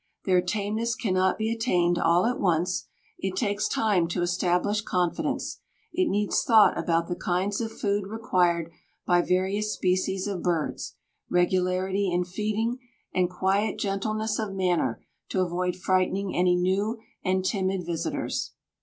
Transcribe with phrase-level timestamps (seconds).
[0.25, 2.87] Their tameness cannot be attained all at once;
[3.19, 5.59] it takes time to establish confidence;
[5.93, 8.71] it needs thought about the kinds of food required
[9.05, 10.95] by various species of birds,
[11.29, 12.79] regularity in feeding,
[13.13, 18.53] and quiet gentleness of manner to avoid frightening any new and timid visitors.